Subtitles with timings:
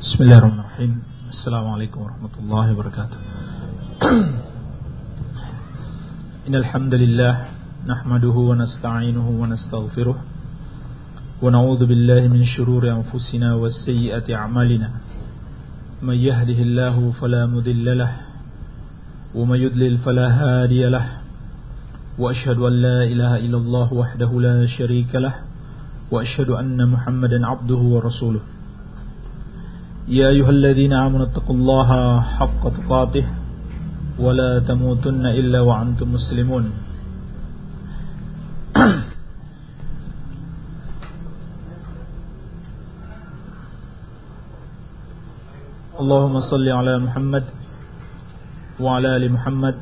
[0.00, 3.18] بسم الله الرحمن الرحيم السلام عليكم ورحمة الله وبركاته
[6.48, 7.34] إن الحمد لله
[7.86, 10.16] نحمده ونستعينه ونستغفره
[11.42, 14.90] ونعوذ بالله من شرور أنفسنا والسيئة أعمالنا
[16.02, 18.12] من يهده الله فلا مذل له
[19.34, 21.06] ومن يضلل فلا هادي له
[22.18, 25.34] وأشهد أن لا إله إلا الله وحده لا شريك له
[26.10, 28.40] وأشهد أن محمدا عبده ورسوله
[30.10, 31.90] يا أيها الذين آمنوا اتقوا الله
[32.20, 33.26] حق تقاته
[34.18, 36.64] ولا تموتن إلا وأنتم مسلمون.
[46.00, 47.44] اللهم صل على محمد
[48.82, 49.76] وعلى آل محمد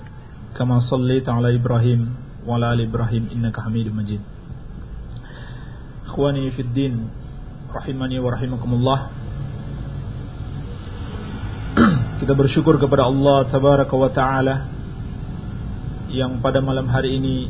[0.60, 2.00] كما صليت على إبراهيم
[2.44, 4.20] وعلى آل إبراهيم إنك حميد مجيد.
[6.06, 6.94] إخواني في الدين
[7.72, 9.00] رحمني ورحمكم الله.
[12.18, 14.66] Kita bersyukur kepada Allah Tabaraka wa Ta'ala
[16.10, 17.46] Yang pada malam hari ini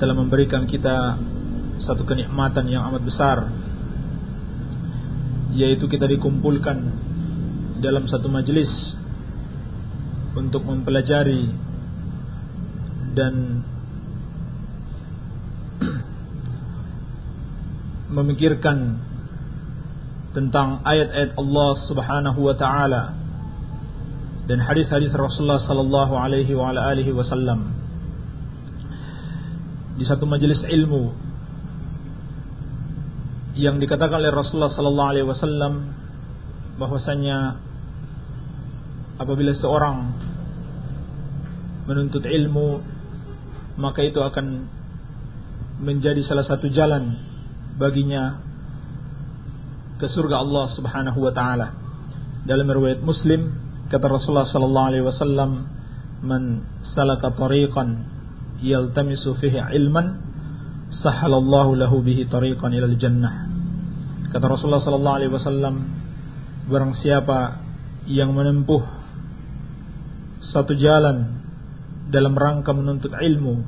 [0.00, 1.20] Telah memberikan kita
[1.84, 3.44] Satu kenikmatan yang amat besar
[5.52, 6.88] Yaitu kita dikumpulkan
[7.84, 8.72] Dalam satu majelis
[10.32, 11.44] Untuk mempelajari
[13.12, 13.60] Dan
[18.16, 19.04] Memikirkan
[20.32, 23.23] Tentang ayat-ayat Allah subhanahu wa ta'ala
[24.44, 27.72] dan hadis-hadis Rasulullah sallallahu alaihi wa ala alihi wasallam.
[29.96, 31.16] Di satu majelis ilmu
[33.56, 35.72] yang dikatakan oleh Rasulullah sallallahu alaihi wasallam
[36.76, 37.56] bahwasanya
[39.16, 40.12] apabila seorang
[41.86, 42.82] menuntut ilmu
[43.78, 44.66] maka itu akan
[45.80, 47.16] menjadi salah satu jalan
[47.78, 48.42] baginya
[49.98, 51.68] ke surga Allah Subhanahu wa taala.
[52.44, 53.63] Dalam riwayat Muslim
[53.94, 55.70] Kata Rasulullah sallallahu alaihi wasallam,
[56.26, 56.66] "Man
[56.98, 58.02] salaka tariqan
[58.58, 60.18] yaltamisu fihi ilman,
[60.98, 63.46] sahalallahu lahu bihi tariqan ilal jannah."
[64.34, 65.74] Kata Rasulullah sallallahu alaihi wasallam,
[66.66, 67.62] barang siapa
[68.10, 68.82] yang menempuh
[70.50, 71.38] satu jalan
[72.10, 73.62] dalam rangka menuntut ilmu,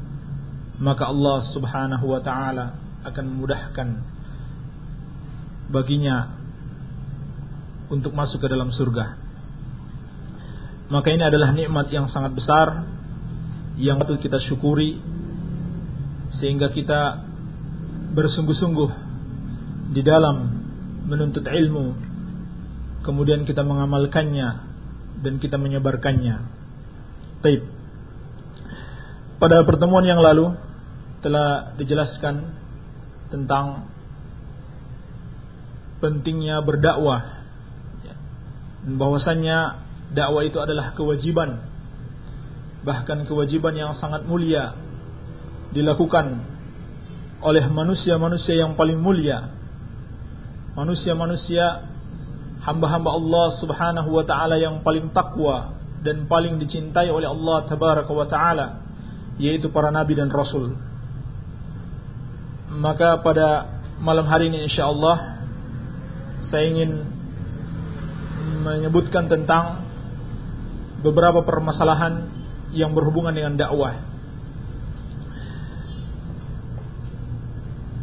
[0.83, 2.75] maka Allah Subhanahu wa taala
[3.06, 3.89] akan memudahkan
[5.71, 6.34] baginya
[7.95, 9.25] untuk masuk ke dalam surga
[10.87, 12.87] maka ini adalah nikmat yang sangat besar
[13.77, 15.03] yang patut kita syukuri
[16.39, 17.27] sehingga kita
[18.17, 18.91] bersungguh-sungguh
[19.93, 20.37] di dalam
[21.07, 21.95] menuntut ilmu
[23.07, 24.67] kemudian kita mengamalkannya
[25.23, 26.37] dan kita menyebarkannya.
[27.41, 27.63] Taib.
[29.39, 30.57] Pada pertemuan yang lalu
[31.23, 32.57] telah dijelaskan
[33.31, 33.87] tentang
[36.01, 37.45] pentingnya berdakwah
[38.85, 41.67] dan bahwasannya dakwah itu adalah kewajiban.
[42.87, 44.78] Bahkan kewajiban yang sangat mulia
[45.75, 46.47] dilakukan
[47.43, 49.50] oleh manusia-manusia yang paling mulia.
[50.77, 51.89] Manusia-manusia
[52.62, 58.27] hamba-hamba Allah Subhanahu wa taala yang paling takwa dan paling dicintai oleh Allah tabaraka wa
[58.28, 58.67] taala
[59.37, 60.77] yaitu para nabi dan rasul.
[62.77, 65.17] Maka pada malam hari ini insyaallah
[66.53, 66.93] saya ingin
[68.67, 69.86] menyebutkan tentang
[71.06, 72.27] beberapa permasalahan
[72.75, 73.94] yang berhubungan dengan dakwah.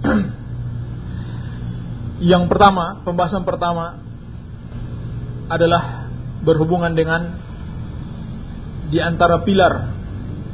[2.32, 4.00] yang pertama, pembahasan pertama
[5.52, 6.08] adalah
[6.48, 7.44] berhubungan dengan
[8.88, 9.92] di antara pilar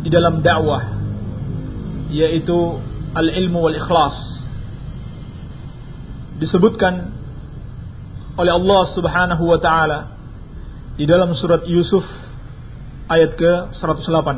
[0.01, 0.97] di dalam dakwah
[2.09, 2.81] yaitu
[3.13, 4.17] al-ilmu wal ikhlas.
[6.41, 7.13] Disebutkan
[8.39, 9.99] oleh Allah Subhanahu wa taala
[10.95, 12.01] di dalam surat Yusuf
[13.09, 14.37] ayat ke-108.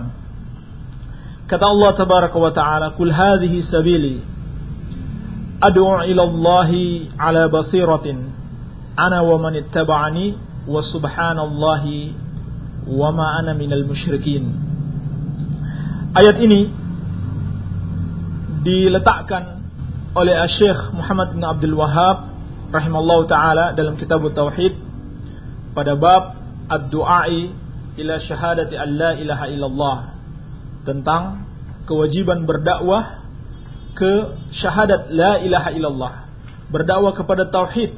[1.52, 4.24] Kata Allah tabaraka wa taala, "Qul hadhihi sabili
[5.60, 6.70] ad'u ila Allah
[7.20, 8.32] ala basiratin
[8.96, 12.16] ana wa man ittaba'ani wa subhanallahi
[12.88, 14.48] wa ma ana minal musyrikin."
[16.16, 16.72] Ayat ini
[18.64, 19.64] diletakkan
[20.16, 22.32] oleh Syekh Muhammad bin Abdul Wahab
[22.72, 24.76] rahimallahu taala dalam kitab Tauhid
[25.76, 26.36] pada bab
[26.72, 27.61] ad-du'ai
[28.00, 29.98] ila syahadati an la ilaha illallah.
[30.88, 31.46] Tentang
[31.86, 33.26] kewajiban berdakwah
[33.98, 34.12] ke
[34.56, 36.14] syahadat la ilaha illallah.
[36.72, 37.92] Berdakwah kepada tauhid.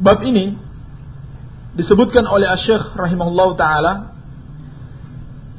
[0.00, 0.56] Bab ini
[1.76, 4.16] disebutkan oleh Asy-Syaikh rahimahullahu taala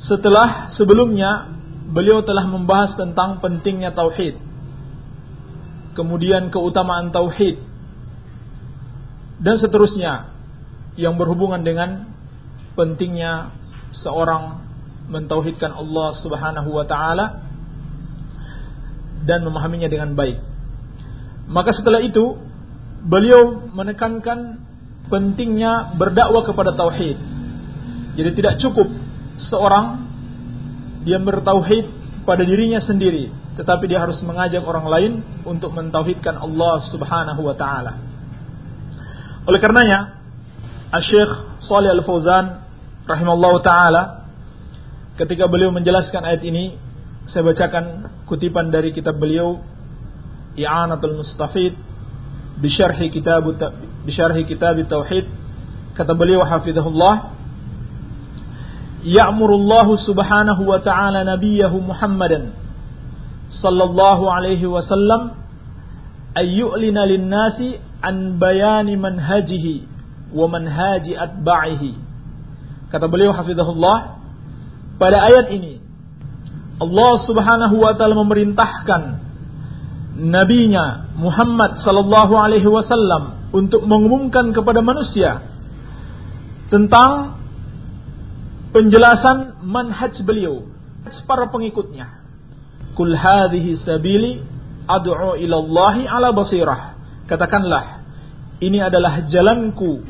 [0.02, 1.54] setelah sebelumnya
[1.94, 4.40] beliau telah membahas tentang pentingnya tauhid.
[5.94, 7.62] Kemudian keutamaan tauhid.
[9.42, 10.31] Dan seterusnya
[11.00, 12.12] yang berhubungan dengan
[12.76, 13.56] pentingnya
[14.04, 14.64] seorang
[15.12, 17.44] mentauhidkan Allah Subhanahu wa taala
[19.28, 20.40] dan memahaminya dengan baik.
[21.52, 22.40] Maka setelah itu
[23.04, 24.64] beliau menekankan
[25.12, 27.20] pentingnya berdakwah kepada tauhid.
[28.16, 28.88] Jadi tidak cukup
[29.52, 30.08] seorang
[31.04, 31.86] dia bertauhid
[32.24, 35.14] pada dirinya sendiri, tetapi dia harus mengajak orang lain
[35.44, 37.98] untuk mentauhidkan Allah Subhanahu wa taala.
[39.50, 40.21] Oleh karenanya,
[40.92, 42.68] Asy-Syaikh Shalih Al-Fauzan
[43.08, 44.28] rahimallahu taala
[45.16, 46.76] ketika beliau menjelaskan ayat ini,
[47.32, 49.64] saya bacakan kutipan dari kitab beliau
[50.60, 51.80] I'anatul Mustafid
[52.60, 53.48] bisyarhi kitab
[54.04, 55.32] bisyarhi kitab tauhid.
[55.96, 57.40] Kata beliau hafizahullah
[59.08, 62.52] ya'murullahu subhanahu wa ta'ala nabiyahu Muhammadan
[63.64, 65.40] sallallahu alaihi wasallam
[66.36, 69.91] ayyu'lina lin-nasi an bayani manhajihi
[70.32, 71.92] wa manhaji atba'ihi
[72.92, 74.20] kata beliau hafizahullah
[75.00, 75.80] pada ayat ini
[76.82, 79.02] Allah Subhanahu wa taala memerintahkan
[80.18, 85.46] nabinya Muhammad sallallahu alaihi wasallam untuk mengumumkan kepada manusia
[86.74, 87.38] tentang
[88.72, 90.72] penjelasan manhaj beliau
[91.28, 92.24] para pengikutnya.
[92.96, 94.44] Kul hadhihi sabili
[94.88, 96.96] ad'u ila Allah ala basirah.
[97.28, 98.01] Katakanlah,
[98.62, 100.06] ini adalah jalanku.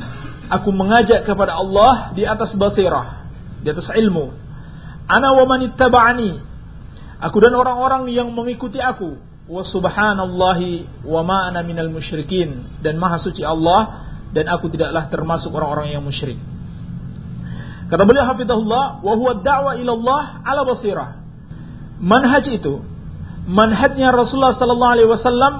[0.51, 3.31] Aku mengajak kepada Allah di atas basirah,
[3.63, 4.35] di atas ilmu.
[5.07, 5.71] Ana wa man.
[7.21, 9.15] Aku dan orang-orang yang mengikuti aku.
[9.47, 12.83] Wa subhanallahi wa ma ana minal musyrikin.
[12.83, 16.39] Dan maha suci Allah dan aku tidaklah termasuk orang-orang yang musyrik.
[17.87, 21.09] Kata beliau hafizahullah, wa huwa da'wa ila Allah ala basirah.
[21.99, 22.79] Manhaj itu,
[23.47, 25.53] manhajnya Rasulullah sallallahu alaihi wasallam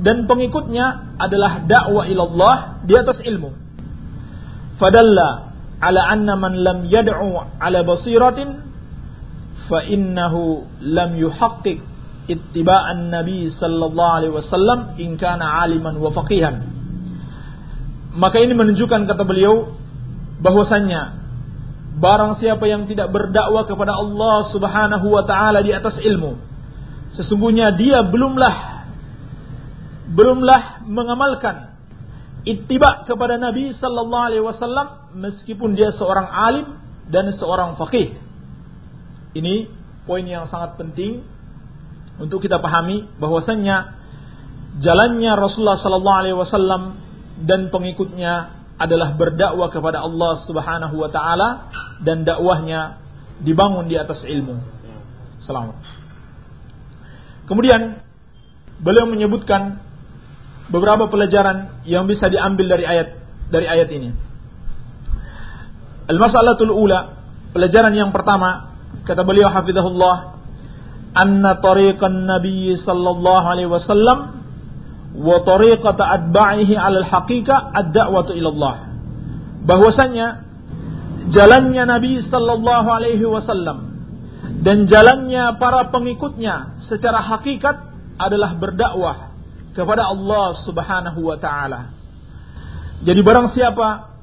[0.00, 2.56] dan pengikutnya adalah dakwah ila Allah
[2.86, 3.50] di atas ilmu.
[4.80, 5.52] Fadalla
[5.82, 8.62] ala anna man lam yad'u ala basiratin
[9.68, 11.84] fa innahu lam yuhaqqiq
[12.30, 16.64] ittiba'an nabi sallallahu alaihi wasallam in kana aliman wa faqihan.
[18.16, 19.76] Maka ini menunjukkan kata beliau
[20.42, 21.22] bahwasannya
[21.92, 26.40] Barang siapa yang tidak berdakwah kepada Allah Subhanahu wa taala di atas ilmu,
[27.12, 28.71] sesungguhnya dia belumlah
[30.10, 31.78] belumlah mengamalkan
[32.42, 36.66] ittiba kepada Nabi sallallahu alaihi wasallam meskipun dia seorang alim
[37.06, 38.18] dan seorang faqih.
[39.32, 39.70] Ini
[40.04, 41.22] poin yang sangat penting
[42.18, 43.76] untuk kita pahami bahwasannya
[44.82, 46.82] jalannya Rasulullah sallallahu alaihi wasallam
[47.46, 51.70] dan pengikutnya adalah berdakwah kepada Allah Subhanahu wa taala
[52.02, 52.98] dan dakwahnya
[53.38, 54.58] dibangun di atas ilmu.
[55.46, 55.78] Selamat.
[57.46, 58.02] Kemudian
[58.82, 59.82] beliau menyebutkan
[60.72, 63.08] beberapa pelajaran yang bisa diambil dari ayat
[63.52, 64.10] dari ayat ini.
[66.08, 67.20] Al-mas'alatul ula,
[67.52, 68.74] pelajaran yang pertama,
[69.04, 70.40] kata beliau hafizahullah,
[71.12, 74.18] anna tariqan nabiy sallallahu alaihi wasallam
[75.12, 78.74] wa tariqata atba'ihi 'ala al-haqiqah ad-da'watu ila Allah.
[79.62, 80.26] Bahwasanya
[81.30, 83.92] jalannya Nabi sallallahu alaihi wasallam
[84.64, 87.78] dan jalannya para pengikutnya secara hakikat
[88.18, 89.31] adalah berdakwah
[89.72, 91.92] kepada Allah Subhanahu wa taala.
[93.02, 94.14] Jadi barang siapa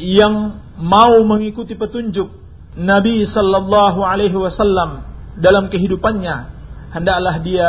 [0.00, 2.32] yang mau mengikuti petunjuk
[2.80, 5.04] Nabi sallallahu alaihi wasallam
[5.38, 6.36] dalam kehidupannya,
[6.96, 7.68] hendaklah dia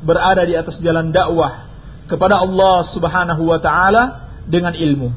[0.00, 1.68] berada di atas jalan dakwah
[2.08, 5.12] kepada Allah Subhanahu wa taala dengan ilmu.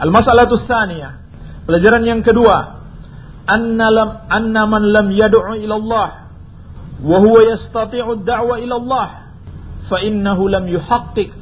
[0.00, 1.20] Al-mas'alatu tsaniyah.
[1.68, 2.80] Pelajaran yang kedua,
[3.44, 4.08] anna lam
[4.70, 6.08] man lam yad'u ila Allah
[7.00, 9.08] wa huwa yastati'u ad-da'wa ila Allah
[9.90, 11.34] fa innahu lam yuhaqqiq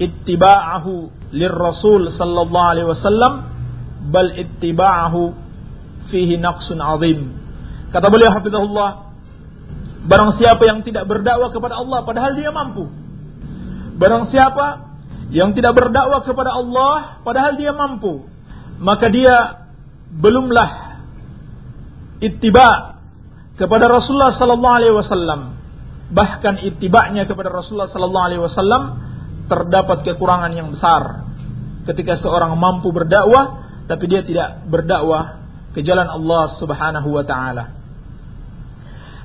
[0.00, 3.32] ittiba'ahu lirrasul sallallahu alaihi wasallam
[4.08, 5.36] bal ittiba'ahu
[6.08, 7.36] fihi naqsun 'azim.
[7.92, 9.12] Kata beliau hafizahullah,
[10.02, 12.90] Barang siapa yang tidak berdakwah kepada Allah padahal dia mampu.
[14.02, 14.98] Barang siapa
[15.30, 18.26] yang tidak berdakwah kepada Allah padahal dia mampu,
[18.82, 19.62] maka dia
[20.10, 20.98] belumlah
[22.18, 22.98] ittiba
[23.54, 25.40] kepada Rasulullah sallallahu alaihi wasallam.
[26.10, 28.82] Bahkan ittibanya kepada Rasulullah sallallahu alaihi wasallam
[29.46, 31.28] terdapat kekurangan yang besar.
[31.86, 35.42] Ketika seorang mampu berdakwah tapi dia tidak berdakwah
[35.72, 37.74] ke jalan Allah Subhanahu wa taala.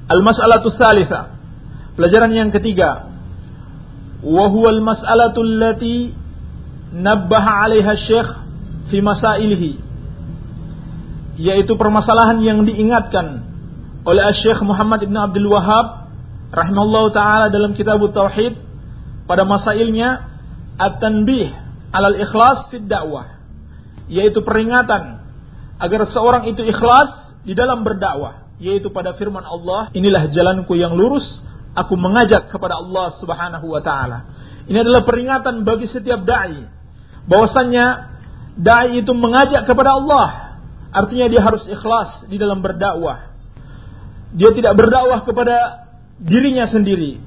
[0.08, 1.36] Al-mas'alatu tsalitsa.
[2.00, 3.12] Pelajaran yang ketiga.
[4.24, 6.16] Wa huwa al-mas'alatu allati
[6.96, 8.30] nabbaha 'alaiha Syekh
[8.88, 9.72] fi masailihi.
[11.38, 13.46] Yaitu permasalahan yang diingatkan
[14.08, 16.07] oleh Syekh Muhammad Ibn Abdul Wahab
[16.52, 18.66] rahimahullah taala dalam kitab Tauhid.
[19.28, 20.24] Pada masailnya
[20.80, 21.52] at-tanbih
[21.92, 23.44] alal ikhlas fid dakwah,
[24.08, 25.20] yaitu peringatan
[25.78, 31.28] agar seorang itu ikhlas di dalam berdakwah, yaitu pada firman Allah, inilah jalanku yang lurus,
[31.76, 34.20] aku mengajak kepada Allah Subhanahu wa taala.
[34.68, 36.68] Ini adalah peringatan bagi setiap dai.
[37.28, 37.86] Bahwasannya
[38.60, 40.60] dai itu mengajak kepada Allah,
[40.92, 43.32] artinya dia harus ikhlas di dalam berdakwah.
[44.36, 45.87] Dia tidak berdakwah kepada
[46.22, 47.22] dirinya sendiri,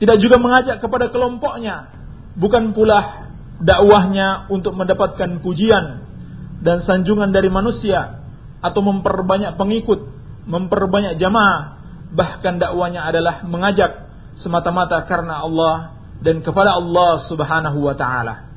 [0.00, 1.92] tidak juga mengajak kepada kelompoknya,
[2.36, 3.30] bukan pula
[3.62, 6.04] dakwahnya untuk mendapatkan pujian
[6.60, 8.24] dan sanjungan dari manusia
[8.64, 10.00] atau memperbanyak pengikut,
[10.48, 11.80] memperbanyak jamaah,
[12.12, 14.08] bahkan dakwanya adalah mengajak
[14.40, 15.76] semata-mata karena Allah
[16.24, 18.48] dan kepada Allah Subhanahu wa taala.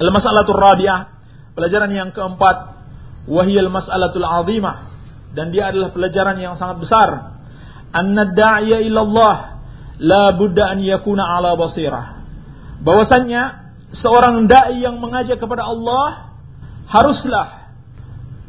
[0.00, 1.00] Al-mas'alatul rabi'ah,
[1.52, 2.56] pelajaran yang keempat,
[3.28, 4.88] wahiyal mas'alatul 'azimah
[5.36, 7.39] dan dia adalah pelajaran yang sangat besar.
[7.90, 9.36] Anna da'iya ila Allah
[10.00, 12.22] la budda an yakuna ala basirah.
[12.80, 13.42] Bahwasannya
[13.94, 16.32] seorang dai yang mengajak kepada Allah
[16.88, 17.70] haruslah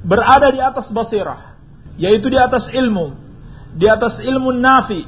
[0.06, 1.58] berada di atas basirah,
[1.98, 3.18] yaitu di atas ilmu,
[3.76, 5.04] di atas ilmu nafi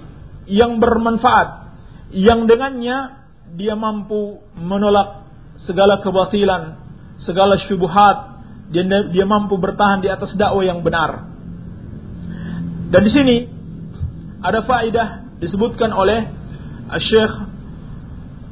[0.50, 1.72] yang bermanfaat,
[2.12, 3.24] yang dengannya
[3.54, 5.30] dia mampu menolak
[5.64, 6.82] segala kebatilan,
[7.22, 11.30] segala syubhat, dia, dia mampu bertahan di atas dakwah yang benar.
[12.90, 13.36] Dan di sini
[14.44, 15.08] ada faidah
[15.40, 16.28] disebutkan oleh
[17.00, 17.32] Syekh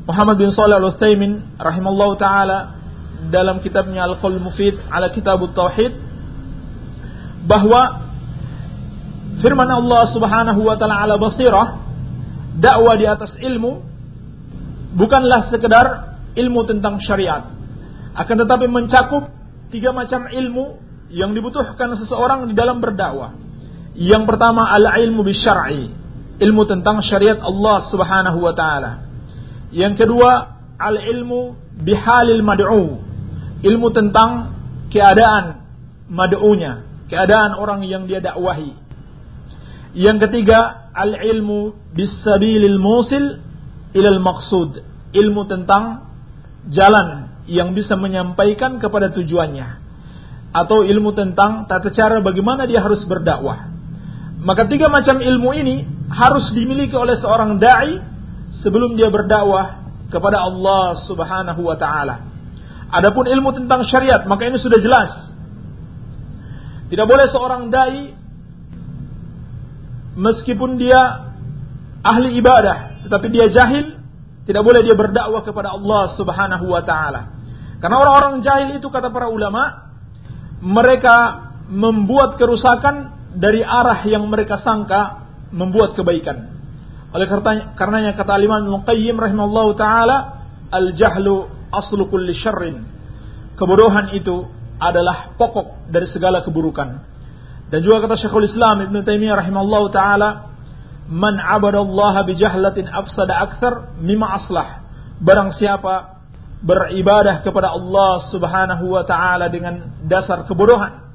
[0.07, 2.79] Muhammad bin Shalih Al-Utsaimin rahimallahu taala
[3.29, 5.93] dalam kitabnya Al-Qaul Mufid ala Kitab Tauhid
[7.45, 8.07] bahwa
[9.43, 11.77] firman Allah Subhanahu wa taala ala basirah
[12.57, 13.83] dakwah di atas ilmu
[14.95, 17.51] bukanlah sekedar ilmu tentang syariat
[18.15, 19.31] akan tetapi mencakup
[19.71, 20.79] tiga macam ilmu
[21.11, 23.35] yang dibutuhkan seseorang di dalam berdakwah.
[23.91, 25.91] Yang pertama al-ilmu bisyar'i,
[26.39, 28.91] ilmu tentang syariat Allah Subhanahu wa taala.
[29.71, 33.03] Yang kedua, al-ilmu bihalil mad'u.
[33.61, 34.57] Ilmu tentang
[34.89, 35.67] keadaan
[36.07, 38.73] mad'unya, keadaan orang yang dia dakwahi.
[39.91, 43.43] Yang ketiga, al-ilmu bisabilil musil
[43.91, 44.87] ilal maqsud.
[45.11, 46.07] Ilmu tentang
[46.71, 49.83] jalan yang bisa menyampaikan kepada tujuannya.
[50.55, 53.71] Atau ilmu tentang tata cara bagaimana dia harus berdakwah.
[54.41, 58.01] Maka tiga macam ilmu ini harus dimiliki oleh seorang dai
[58.65, 62.25] sebelum dia berdakwah kepada Allah Subhanahu wa taala.
[62.91, 65.11] Adapun ilmu tentang syariat, maka ini sudah jelas.
[66.91, 68.11] Tidak boleh seorang dai
[70.17, 71.31] meskipun dia
[72.03, 74.01] ahli ibadah, tetapi dia jahil,
[74.43, 77.39] tidak boleh dia berdakwah kepada Allah Subhanahu wa taala.
[77.77, 79.93] Karena orang-orang jahil itu kata para ulama,
[80.59, 86.51] mereka membuat kerusakan dari arah yang mereka sangka membuat kebaikan.
[87.11, 87.27] Oleh
[87.75, 90.17] karenanya kata Imam Al-Qayyim rahimahullah taala,
[90.71, 92.87] al-jahlu aslu kulli syarrin.
[93.59, 94.47] Kebodohan itu
[94.79, 97.03] adalah pokok dari segala keburukan.
[97.71, 100.29] Dan juga kata Syekhul Islam Ibn Taimiyah rahimahullah taala,
[101.11, 104.83] man abadallaha bijahlatin afsada akthar mimma aslah.
[105.19, 106.23] Barang siapa
[106.63, 111.11] beribadah kepada Allah Subhanahu wa taala dengan dasar kebodohan,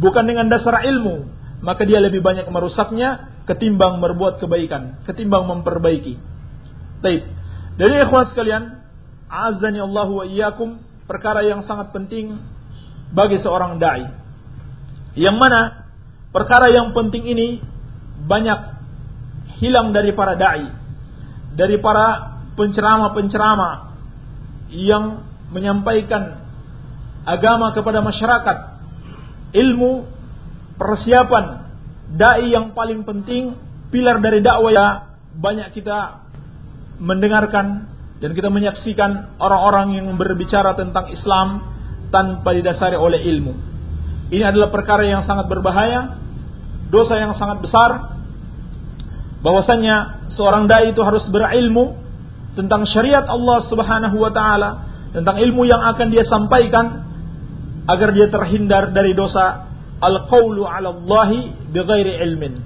[0.00, 1.28] bukan dengan dasar ilmu,
[1.64, 6.20] maka dia lebih banyak merusaknya ketimbang berbuat kebaikan, ketimbang memperbaiki.
[7.00, 7.24] Baik.
[7.80, 8.84] Dari ikhwan sekalian,
[9.32, 10.76] azani Allah wa iyyakum,
[11.08, 12.36] perkara yang sangat penting
[13.16, 14.12] bagi seorang dai.
[15.16, 15.60] Yang mana
[16.36, 17.64] perkara yang penting ini
[18.28, 18.60] banyak
[19.56, 20.68] hilang dari para dai,
[21.56, 23.74] dari para penceramah-penceramah
[24.68, 26.44] yang menyampaikan
[27.24, 28.56] agama kepada masyarakat,
[29.56, 30.13] ilmu
[30.76, 31.44] persiapan
[32.14, 33.56] dai yang paling penting
[33.90, 34.88] pilar dari dakwah ya
[35.34, 36.24] banyak kita
[37.02, 37.90] mendengarkan
[38.22, 41.60] dan kita menyaksikan orang-orang yang berbicara tentang Islam
[42.14, 43.52] tanpa didasari oleh ilmu.
[44.30, 46.16] Ini adalah perkara yang sangat berbahaya,
[46.88, 48.16] dosa yang sangat besar.
[49.44, 52.00] Bahwasanya seorang dai itu harus berilmu
[52.56, 54.70] tentang syariat Allah Subhanahu wa taala,
[55.12, 57.04] tentang ilmu yang akan dia sampaikan
[57.84, 59.73] agar dia terhindar dari dosa
[60.04, 62.60] al-qawlu 'ala Allahi bighairi ilmin.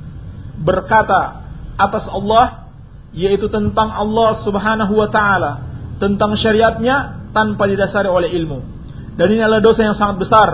[0.63, 1.47] Berkata
[1.79, 2.69] atas Allah
[3.15, 5.65] yaitu tentang Allah Subhanahu wa taala,
[6.03, 8.59] tentang syariatnya tanpa didasari oleh ilmu.
[9.17, 10.49] Dan ini adalah dosa yang sangat besar.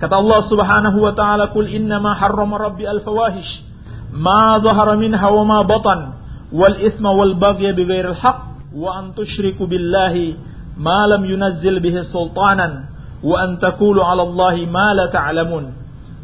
[0.00, 3.62] Kata Allah Subhanahu wa taala, "Qul innama harrama rabbi al-fawahish
[4.12, 6.00] ma dhahara minha wa ma batan
[6.52, 10.36] wal ithma wal baghya bighairi al-haq wa an tusyriku billahi
[10.76, 12.90] ma lam yunazzil bihi sultanan
[13.22, 15.81] wa an taqulu 'ala Allahi ma la ta'lamun."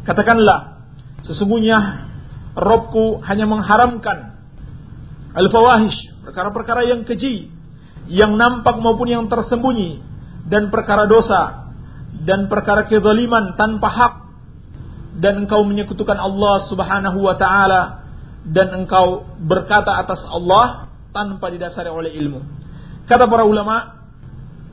[0.09, 0.89] Katakanlah,
[1.21, 2.09] sesungguhnya
[2.57, 4.41] Robku hanya mengharamkan
[5.37, 7.53] al-fawahish, perkara-perkara yang keji,
[8.09, 10.01] yang nampak maupun yang tersembunyi,
[10.49, 11.69] dan perkara dosa
[12.25, 14.13] dan perkara kezaliman tanpa hak
[15.21, 18.09] dan engkau menyekutukan Allah Subhanahu wa taala
[18.49, 22.41] dan engkau berkata atas Allah tanpa didasari oleh ilmu.
[23.05, 24.09] Kata para ulama,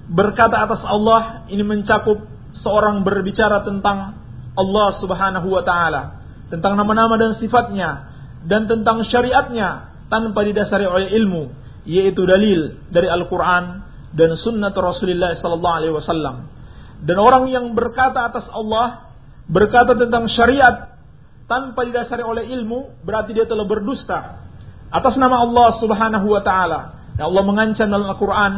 [0.09, 2.25] berkata atas Allah ini mencakup
[2.57, 4.26] seorang berbicara tentang
[4.57, 11.51] Allah Subhanahu wa taala, tentang nama-nama dan sifatnya dan tentang syariatnya tanpa didasari oleh ilmu,
[11.85, 13.85] yaitu dalil dari Al-Qur'an
[14.15, 16.49] dan sunnah Rasulullah sallallahu alaihi wasallam.
[17.03, 19.13] Dan orang yang berkata atas Allah,
[19.51, 20.97] berkata tentang syariat
[21.51, 24.47] tanpa didasari oleh ilmu, berarti dia telah berdusta
[24.91, 26.81] atas nama Allah Subhanahu wa taala.
[27.19, 28.53] Dan Allah mengancam dalam Al-Qur'an,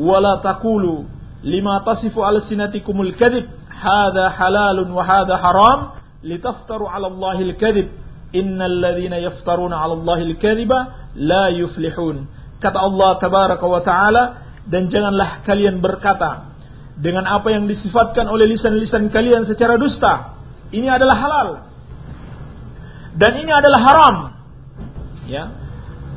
[0.00, 1.06] "Wala taqulu
[1.44, 5.80] lima tasifu alsinatikumul kadhib, hadha halalun wa hadha haram,
[6.24, 7.92] litaftaru 'ala Allahil kadhib.
[8.32, 12.26] Innal ladzina yaftaruna 'ala Allahil kadhiba la yuflihun."
[12.58, 14.24] Kata Allah tabaraka wa taala,
[14.66, 16.56] dan janganlah kalian berkata
[16.96, 20.40] dengan apa yang disifatkan oleh lisan-lisan kalian secara dusta.
[20.72, 21.48] Ini adalah halal.
[23.16, 24.16] Dan ini adalah haram.
[25.28, 25.44] Ya.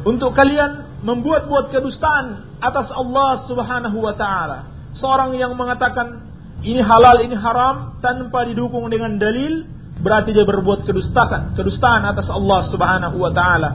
[0.08, 4.72] Untuk kalian membuat-buat kedustaan atas Allah Subhanahu wa taala.
[4.96, 6.29] Seorang yang mengatakan
[6.60, 9.64] ini halal, ini haram tanpa didukung dengan dalil,
[10.04, 13.70] berarti dia berbuat kedustaan, kedustaan atas Allah Subhanahu wa taala.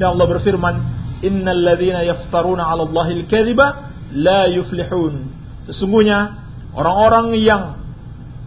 [0.00, 0.74] Ya Allah berfirman,
[1.20, 5.14] "Innal ladzina yaftaruna 'ala Allahil kadhiba la yuflihun.
[5.68, 6.40] Sesungguhnya
[6.72, 7.62] orang-orang yang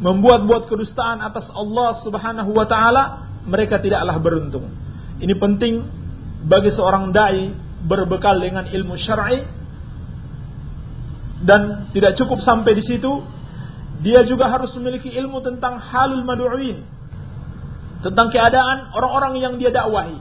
[0.04, 4.68] membuat-buat kedustaan atas Allah Subhanahu wa taala, mereka tidaklah beruntung.
[5.22, 5.74] Ini penting
[6.44, 9.44] bagi seorang dai berbekal dengan ilmu syar'i
[11.44, 13.24] dan tidak cukup sampai di situ,
[14.02, 16.82] dia juga harus memiliki ilmu tentang halul madu'in,
[18.02, 20.18] tentang keadaan orang-orang yang dia dakwahi.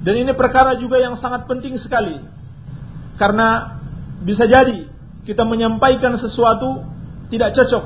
[0.00, 2.16] Dan ini perkara juga yang sangat penting sekali.
[3.20, 3.76] Karena
[4.24, 4.88] bisa jadi
[5.28, 6.88] kita menyampaikan sesuatu
[7.28, 7.84] tidak cocok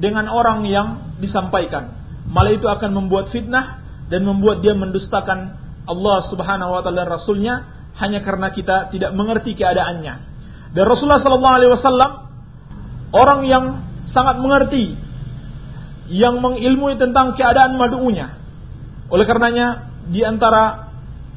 [0.00, 1.96] dengan orang yang disampaikan.
[2.28, 3.80] Malah itu akan membuat fitnah
[4.12, 5.56] dan membuat dia mendustakan
[5.88, 10.14] Allah Subhanahu wa taala rasulnya hanya karena kita tidak mengerti keadaannya.
[10.70, 12.12] Dan Rasulullah wasallam
[13.10, 13.64] orang yang
[14.10, 14.98] sangat mengerti
[16.10, 18.38] yang mengilmui tentang keadaan madu'unya.
[19.10, 20.90] Oleh karenanya di antara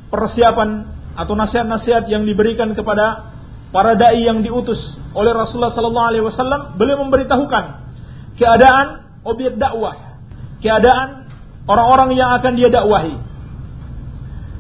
[0.10, 0.70] persiapan
[1.14, 3.34] atau nasihat-nasihat yang diberikan kepada
[3.70, 4.78] para dai yang diutus
[5.14, 7.64] oleh Rasulullah sallallahu alaihi wasallam beliau memberitahukan
[8.38, 8.88] keadaan
[9.26, 10.22] objek dakwah,
[10.62, 11.30] keadaan
[11.70, 13.18] orang-orang yang akan dia dakwahi.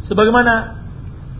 [0.09, 0.83] Sebagaimana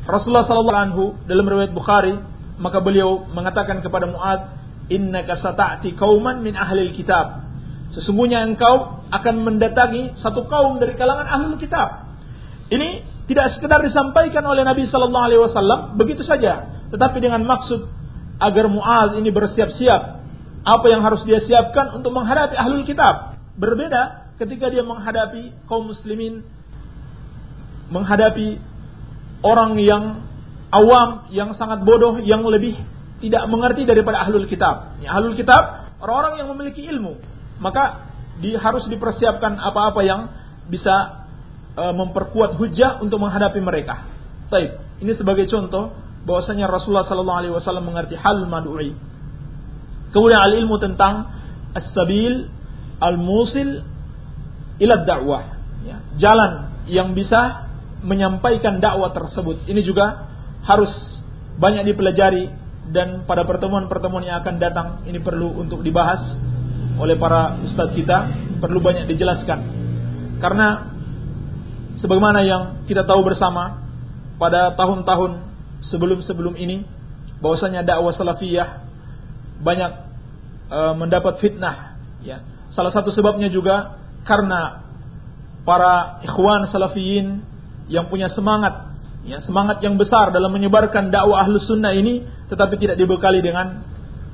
[0.09, 2.13] Rasulullah sallallahu alaihi dalam riwayat Bukhari,
[2.57, 4.62] maka beliau mengatakan kepada Muad,
[4.93, 7.49] "Innaka sata'ti kauman min ahli kitab."
[7.93, 12.13] Sesungguhnya engkau akan mendatangi satu kaum dari kalangan ahli kitab.
[12.73, 17.85] Ini tidak sekedar disampaikan oleh Nabi Sallallahu Alaihi Wasallam begitu saja, tetapi dengan maksud
[18.41, 20.01] agar Muaz ini bersiap-siap
[20.63, 23.37] apa yang harus dia siapkan untuk menghadapi ahlul kitab.
[23.59, 26.41] Berbeda ketika dia menghadapi kaum muslimin,
[27.93, 28.57] menghadapi
[29.45, 30.03] orang yang
[30.73, 32.79] awam, yang sangat bodoh, yang lebih
[33.23, 34.99] tidak mengerti daripada ahlul kitab.
[34.99, 37.23] Ya, ahlul kitab orang-orang yang memiliki ilmu,
[37.63, 38.11] maka
[38.43, 40.27] di, harus dipersiapkan apa-apa yang
[40.67, 41.23] bisa
[41.71, 44.03] e, memperkuat hujah untuk menghadapi mereka.
[44.51, 45.95] Baik, ini sebagai contoh
[46.27, 48.91] bahwasanya Rasulullah sallallahu alaihi wasallam mengerti hal mad'ui.
[50.11, 51.31] Kemudian al ilmu tentang
[51.71, 52.51] as-sabil
[52.99, 53.87] al-musil
[54.83, 55.43] ila dakwah,
[55.87, 57.71] ya, jalan yang bisa
[58.03, 59.63] menyampaikan dakwah tersebut.
[59.63, 60.27] Ini juga
[60.67, 60.91] harus
[61.55, 66.19] banyak dipelajari dan pada pertemuan-pertemuan yang akan datang ini perlu untuk dibahas
[66.99, 68.17] oleh para ustadz kita,
[68.59, 69.59] perlu banyak dijelaskan.
[70.43, 70.91] Karena
[72.03, 73.81] sebagaimana yang kita tahu bersama
[74.35, 75.39] pada tahun-tahun
[75.87, 76.83] sebelum-sebelum ini
[77.39, 78.83] bahwasanya dakwah salafiyah
[79.63, 79.91] banyak
[80.67, 82.43] e, mendapat fitnah ya.
[82.75, 84.83] Salah satu sebabnya juga karena
[85.63, 87.43] para ikhwan salafiyin
[87.87, 88.92] yang punya semangat
[89.23, 93.83] ya, semangat yang besar dalam menyebarkan dakwah ahlus sunnah ini tetapi tidak dibekali dengan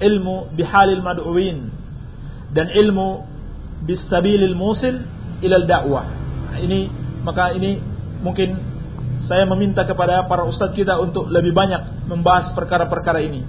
[0.02, 1.70] ilmu bihalil mad'uin
[2.52, 3.24] dan ilmu
[3.86, 5.06] bisabilil musil
[5.46, 6.06] ilal dakwah.
[6.60, 6.80] Ini
[7.24, 7.80] maka ini
[8.20, 8.58] mungkin
[9.30, 13.46] saya meminta kepada para ustadz kita untuk lebih banyak membahas perkara-perkara ini.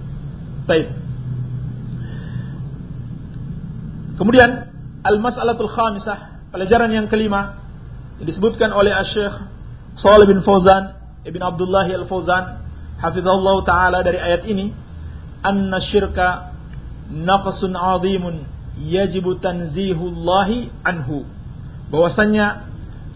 [0.68, 0.87] Taib.
[4.20, 4.68] Kemudian
[5.00, 7.57] al-mas'alatul khamisah, pelajaran yang kelima
[8.20, 9.35] disebutkan oleh Syekh
[9.96, 12.44] Shalih bin Fauzan Ibn Abdullah Al-Fauzan
[13.00, 14.72] hafizahullah taala dari ayat ini
[15.44, 16.56] anna syirka
[17.12, 18.44] naqsun 'azimun
[18.80, 21.28] yajibu tanzihullahi anhu.
[21.90, 22.70] Bahwasanya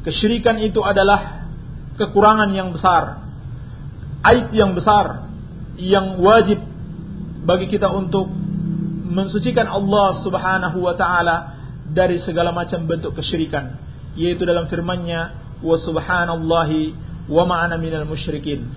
[0.04, 1.48] kesyirikan itu adalah
[1.96, 3.24] kekurangan yang besar,
[4.28, 5.30] aib yang besar
[5.78, 6.60] yang wajib
[7.44, 8.28] bagi kita untuk
[9.04, 11.54] mensucikan Allah Subhanahu wa taala
[11.94, 13.78] dari segala macam bentuk kesyirikan
[14.18, 15.20] yaitu dalam firman-Nya
[15.62, 16.94] wa subhanallahi
[17.28, 18.68] wa ma'ana minal musyrikin.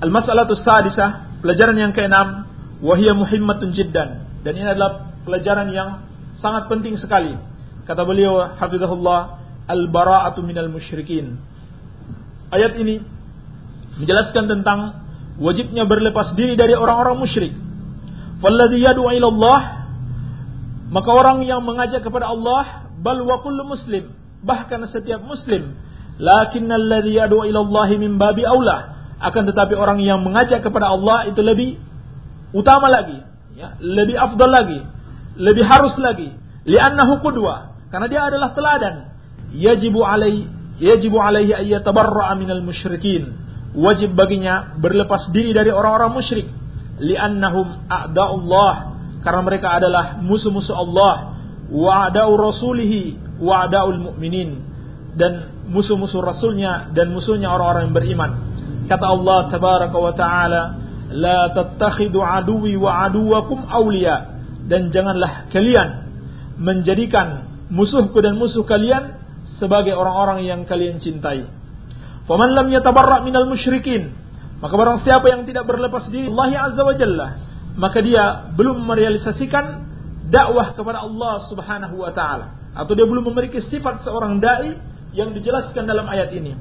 [0.00, 2.48] Al-mas'alatu sadisah, pelajaran yang keenam,
[2.80, 4.26] wahia muhimmatun jiddan.
[4.40, 6.06] Dan ini adalah pelajaran yang
[6.40, 7.36] sangat penting sekali.
[7.84, 9.20] Kata beliau, hafizahullah,
[9.68, 11.36] al-bara'atu minal musyrikin.
[12.50, 12.98] Ayat ini
[14.00, 15.04] menjelaskan tentang
[15.38, 17.52] wajibnya berlepas diri dari orang-orang musyrik.
[18.40, 19.60] Falladhi yad'u ila Allah
[20.90, 24.10] maka orang yang mengajak kepada Allah bal wa kullu muslim
[24.42, 25.78] bahkan setiap muslim
[26.20, 31.28] lakinnal ladzi yad'u ila Allah min babi aula akan tetapi orang yang mengajak kepada Allah
[31.28, 31.76] itu lebih
[32.56, 33.20] utama lagi.
[33.52, 34.80] Ya lebih afdal lagi.
[35.36, 36.32] Lebih harus lagi.
[36.64, 37.76] Li'annahu qudwa.
[37.92, 39.12] Karena dia adalah teladan.
[39.52, 40.48] Yajibu alai
[40.80, 43.36] yajibu alaihi ay yatabarra'a minal musyrikin.
[43.76, 46.48] Wajib baginya berlepas diri dari orang-orang musyrik.
[47.00, 48.74] Li'annahum a'da'ullah
[49.20, 51.36] karena mereka adalah musuh-musuh Allah.
[51.68, 54.69] Wa a'da'u rasulihi wa a'da'ul mu'minin
[55.14, 58.30] dan musuh-musuh rasulnya dan musuhnya orang-orang yang beriman.
[58.86, 60.62] Kata Allah tabaraka wa taala
[61.10, 64.38] la tattakhidu aduwi wa aduwakum awliya.
[64.70, 65.88] Dan janganlah kalian
[66.60, 69.18] menjadikan musuhku dan musuh kalian
[69.58, 71.46] sebagai orang-orang yang kalian cintai.
[72.30, 74.14] Faman lam yatabarra minal musyrikin
[74.60, 77.28] maka barang siapa yang tidak berlepas diri Allah Azza wa Jalla
[77.80, 79.88] maka dia belum merealisasikan
[80.30, 82.70] dakwah kepada Allah Subhanahu wa taala.
[82.70, 84.78] Atau dia belum memiliki sifat seorang dai
[85.16, 86.54] yang dijelaskan dalam ayat ini.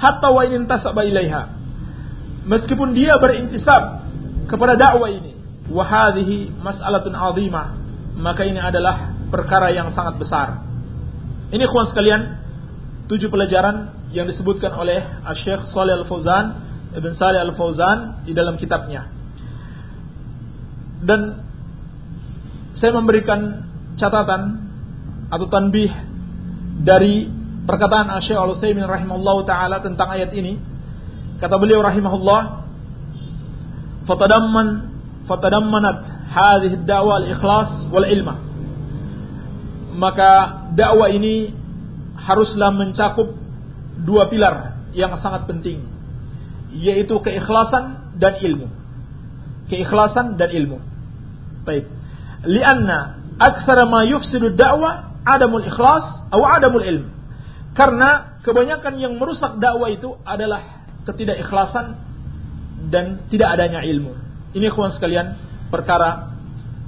[0.00, 1.42] Hatta wa in ilaiha.
[2.44, 4.04] Meskipun dia berintisab
[4.50, 5.32] kepada dakwah ini
[5.72, 7.66] wa hadhihi mas'alatun 'azimah
[8.20, 10.62] maka ini adalah perkara yang sangat besar.
[11.50, 12.22] Ini kawan sekalian
[13.10, 15.02] tujuh pelajaran yang disebutkan oleh
[15.42, 19.10] Syekh Shalih Al-Fauzan Ibn Salih Al-Fauzan di dalam kitabnya.
[21.02, 21.42] Dan
[22.78, 23.66] saya memberikan
[23.98, 24.42] catatan
[25.28, 25.90] atau tanbih
[26.86, 27.26] dari
[27.64, 30.74] perkataan Syekh Al-Utsaimin rahimallahu taala tentang ayat ini
[31.44, 32.40] Kata beliau rahimahullah,
[34.06, 34.96] fatadamman
[35.26, 38.34] fatadammanat hadhihi ad-da'wa al-ikhlas wal ilma.
[39.94, 40.30] Maka
[40.74, 41.54] dakwah ini
[42.16, 43.34] haruslah mencakup
[44.08, 45.84] dua pilar yang sangat penting,
[46.72, 48.70] yaitu keikhlasan dan ilmu.
[49.68, 50.78] Keikhlasan dan ilmu.
[51.68, 51.88] Baik.
[52.48, 57.13] Lianna aktsara ma yufsidu dakwah adamul ikhlas atau adamul ilm.
[57.74, 61.98] Karena kebanyakan yang merusak dakwah itu adalah ketidakikhlasan
[62.88, 64.14] dan tidak adanya ilmu.
[64.54, 65.34] Ini kawan sekalian
[65.74, 66.34] perkara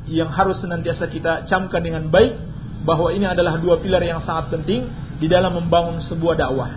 [0.06, 2.38] yang harus senantiasa kita camkan dengan baik
[2.86, 4.86] bahwa ini adalah dua pilar yang sangat penting
[5.18, 6.70] di dalam membangun sebuah dakwah.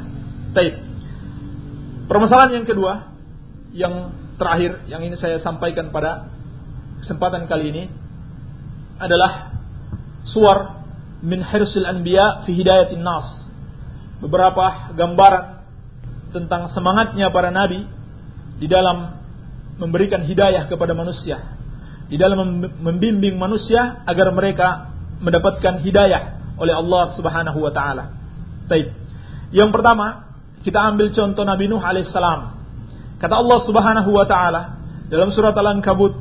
[0.57, 0.73] Taib.
[2.09, 3.13] Permasalahan yang kedua
[3.69, 3.93] yang
[4.41, 6.25] terakhir yang ini saya sampaikan pada
[7.05, 7.83] kesempatan kali ini
[8.97, 9.53] adalah
[10.25, 10.81] suar
[11.21, 13.48] min hirsil anbiya fi hidayatin nas.
[14.19, 15.45] Beberapa gambaran
[16.35, 17.87] tentang semangatnya para nabi
[18.59, 19.19] di dalam
[19.79, 21.55] memberikan hidayah kepada manusia,
[22.11, 24.91] di dalam membimbing manusia agar mereka
[25.23, 28.11] mendapatkan hidayah oleh Allah Subhanahu wa taala.
[28.67, 28.91] Baik.
[29.55, 30.29] Yang pertama,
[30.61, 32.59] kita ambil contoh Nabi Nuh alaihissalam.
[33.17, 34.61] Kata Allah Subhanahu wa taala
[35.07, 36.13] dalam surat Al-Ankabut,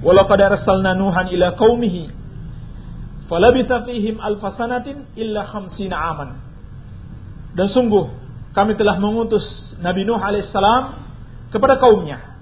[0.00, 2.08] "Wa laqad arsalna Nuhan ila qaumihi
[3.28, 6.28] falabitha fihim alfasanatin illa khamsina aman."
[7.54, 8.10] Dan sungguh
[8.54, 9.42] kami telah mengutus
[9.82, 10.82] Nabi Nuh alaihissalam
[11.50, 12.38] kepada kaumnya.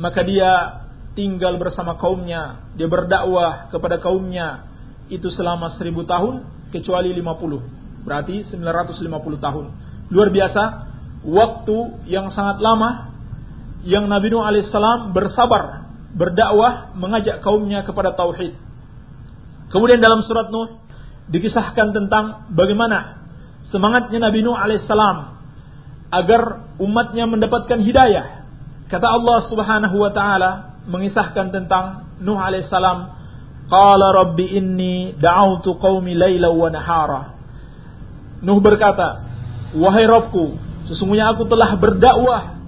[0.00, 0.80] Maka dia
[1.12, 4.68] tinggal bersama kaumnya, dia berdakwah kepada kaumnya
[5.12, 8.04] itu selama seribu tahun kecuali 50.
[8.06, 9.64] Berarti 950 tahun.
[10.08, 10.62] Luar biasa,
[11.28, 11.76] waktu
[12.08, 13.12] yang sangat lama
[13.84, 18.56] yang Nabi Nuh alaihissalam bersabar, berdakwah, mengajak kaumnya kepada tauhid.
[19.68, 20.80] Kemudian dalam surat Nuh
[21.30, 23.19] dikisahkan tentang bagaimana
[23.70, 25.16] semangatnya Nabi Nuh alaihissalam
[26.10, 26.42] agar
[26.82, 28.46] umatnya mendapatkan hidayah.
[28.90, 32.98] Kata Allah Subhanahu wa taala mengisahkan tentang Nuh alaihissalam,
[33.70, 37.22] "Qala rabbi inni da'awtu qaumi laila wa nahara."
[38.42, 39.22] Nuh berkata,
[39.78, 40.58] "Wahai Rabbku,
[40.90, 42.58] sesungguhnya aku telah berdakwah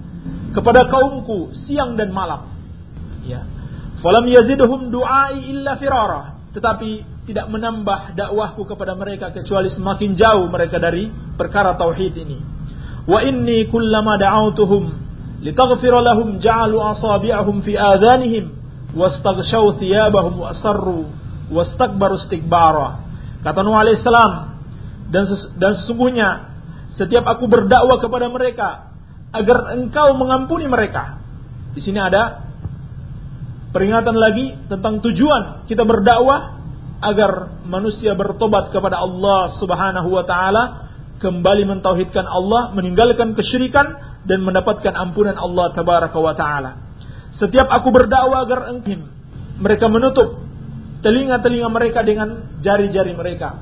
[0.55, 2.47] kepada kaumku siang dan malam."
[3.27, 3.43] Ya.
[3.99, 6.39] Falam yazidhum du'ai illa firara.
[6.55, 11.07] Tetapi tidak menambah dakwahku kepada mereka kecuali semakin jauh mereka dari
[11.39, 12.37] perkara tauhid ini.
[13.07, 14.83] Wa inni kullama da'awtuhum
[15.43, 18.51] litaghfira lahum ja'alu asabi'ahum fi adhanihim
[18.95, 21.07] wastaghshaw thiyabahum wa asarru
[21.51, 23.03] wastakbaru istikbara.
[23.43, 24.31] Kata Nuh alaihissalam
[25.11, 25.23] dan
[25.59, 26.29] dan sesungguhnya
[26.95, 28.91] setiap aku berdakwah kepada mereka
[29.31, 31.23] agar engkau mengampuni mereka.
[31.73, 32.53] Di sini ada
[33.73, 36.52] peringatan lagi tentang tujuan kita berdakwah
[37.03, 40.63] agar manusia bertobat kepada Allah Subhanahu wa taala,
[41.19, 46.71] kembali mentauhidkan Allah, meninggalkan kesyirikan dan mendapatkan ampunan Allah tabaraka wa taala.
[47.39, 49.09] Setiap aku berdakwah agar engkim,
[49.59, 50.43] mereka menutup
[51.03, 53.59] telinga-telinga mereka dengan jari-jari mereka.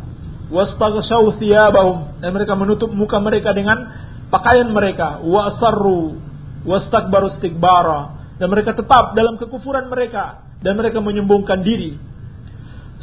[0.52, 3.88] Wastaghshaw thiyabahum dan mereka menutup muka mereka dengan
[4.28, 5.24] pakaian mereka.
[5.24, 6.20] Wa asarru
[6.68, 12.11] wastakbaru istikbara dan mereka tetap dalam kekufuran mereka dan mereka menyembungkan diri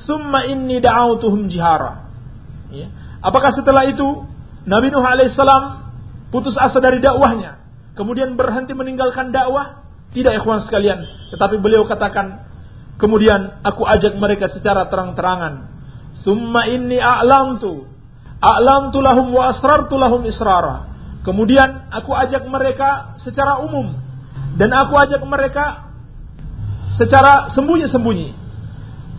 [0.06, 2.10] Summa inni da'autuhum jihara.
[2.70, 2.92] Ya.
[3.24, 4.06] Apakah setelah itu
[4.68, 5.90] Nabi Nuh alaihissalam
[6.30, 7.58] putus asa dari dakwahnya,
[7.98, 9.82] kemudian berhenti meninggalkan dakwah?
[10.08, 12.48] Tidak ikhwan sekalian, tetapi beliau katakan,
[12.96, 15.68] kemudian aku ajak mereka secara terang-terangan.
[16.24, 17.98] Summa inni a'lamtu
[18.38, 20.86] a'lamtu lahum wa asrartu lahum israra.
[21.26, 23.92] Kemudian aku ajak mereka secara umum
[24.56, 25.90] dan aku ajak mereka
[26.96, 28.47] secara sembunyi-sembunyi.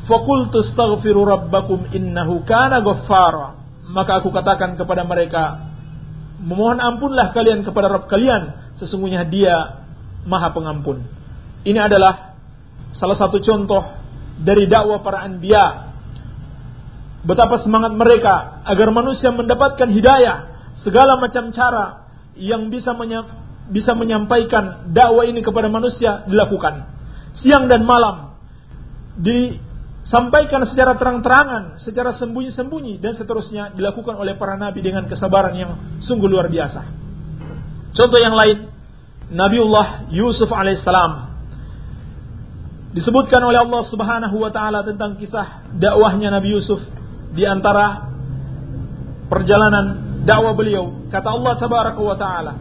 [0.10, 3.62] Fakultu astaghfiru rabbakum innahu kana ghaffara.
[3.90, 5.70] Maka aku katakan kepada mereka,
[6.42, 9.86] memohon ampunlah kalian kepada Rabb kalian, sesungguhnya Dia
[10.26, 11.06] Maha Pengampun.
[11.66, 12.38] Ini adalah
[12.98, 13.86] salah satu contoh
[14.42, 15.90] dari dakwah para anbiya.
[17.26, 20.38] Betapa semangat mereka agar manusia mendapatkan hidayah,
[20.82, 22.96] segala macam cara yang bisa
[23.70, 26.88] bisa menyampaikan dakwah ini kepada manusia dilakukan.
[27.42, 28.34] Siang dan malam
[29.20, 29.69] di
[30.10, 36.26] sampaikan secara terang-terangan, secara sembunyi-sembunyi dan seterusnya dilakukan oleh para nabi dengan kesabaran yang sungguh
[36.26, 36.82] luar biasa.
[37.94, 38.70] Contoh yang lain,
[39.30, 41.30] Nabiullah Yusuf alaihissalam
[42.98, 46.82] disebutkan oleh Allah Subhanahu wa taala tentang kisah dakwahnya Nabi Yusuf
[47.38, 48.10] di antara
[49.30, 51.06] perjalanan dakwah beliau.
[51.14, 52.54] Kata Allah tabaraka wa taala,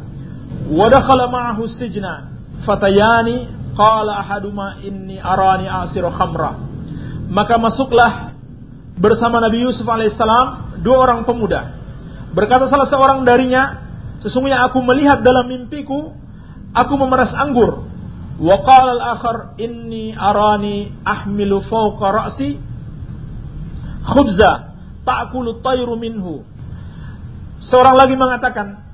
[0.68, 2.28] "Wa dakhala ma'ahu sijna
[2.68, 6.67] fatayani qala ahaduma inni arani asiru khamra."
[7.28, 8.32] Maka masuklah
[8.96, 11.76] bersama Nabi Yusuf alaihissalam dua orang pemuda.
[12.32, 13.84] Berkata salah seorang darinya,
[14.24, 16.12] sesungguhnya aku melihat dalam mimpiku
[16.72, 17.88] aku memeras anggur.
[18.38, 22.62] Wa qala al-akhar inni arani ahmilu fawqa ra'si
[24.06, 26.46] khubza ta'kulu tayru minhu.
[27.66, 28.88] Seorang lagi mengatakan,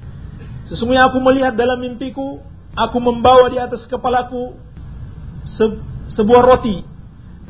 [0.72, 2.40] sesungguhnya aku melihat dalam mimpiku
[2.74, 4.56] aku membawa di atas kepalaku
[5.44, 5.64] se
[6.16, 6.82] sebuah roti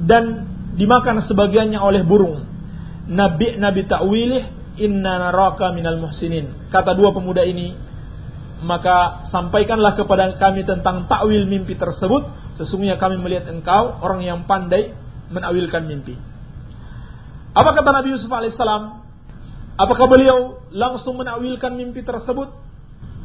[0.03, 2.43] dan dimakan sebagiannya oleh burung.
[3.05, 4.43] Nabi Nabi ta'wilih
[4.81, 6.71] inna naraka minal muhsinin.
[6.71, 7.77] Kata dua pemuda ini,
[8.65, 12.57] maka sampaikanlah kepada kami tentang takwil mimpi tersebut.
[12.59, 14.95] Sesungguhnya kami melihat engkau orang yang pandai
[15.31, 16.15] menawilkan mimpi.
[17.55, 19.05] Apa kata Nabi Yusuf alaihissalam?
[19.75, 22.51] Apakah beliau langsung menawilkan mimpi tersebut?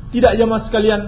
[0.10, 1.02] Tidak jamaah sekalian,